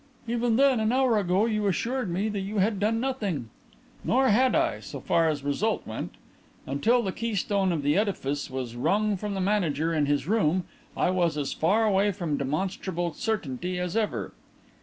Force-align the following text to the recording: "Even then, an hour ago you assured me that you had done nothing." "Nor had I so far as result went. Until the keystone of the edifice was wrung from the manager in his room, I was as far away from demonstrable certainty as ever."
"Even 0.27 0.55
then, 0.55 0.79
an 0.79 0.91
hour 0.91 1.19
ago 1.19 1.45
you 1.45 1.67
assured 1.67 2.09
me 2.09 2.27
that 2.27 2.39
you 2.39 2.57
had 2.57 2.79
done 2.79 2.99
nothing." 2.99 3.51
"Nor 4.03 4.29
had 4.29 4.55
I 4.55 4.79
so 4.79 4.99
far 4.99 5.29
as 5.29 5.43
result 5.43 5.85
went. 5.85 6.15
Until 6.65 7.03
the 7.03 7.11
keystone 7.11 7.71
of 7.71 7.83
the 7.83 7.95
edifice 7.95 8.49
was 8.49 8.75
wrung 8.75 9.15
from 9.15 9.35
the 9.35 9.39
manager 9.41 9.93
in 9.93 10.07
his 10.07 10.25
room, 10.27 10.63
I 10.97 11.11
was 11.11 11.37
as 11.37 11.53
far 11.53 11.85
away 11.85 12.11
from 12.13 12.35
demonstrable 12.37 13.13
certainty 13.13 13.77
as 13.77 13.95
ever." 13.95 14.33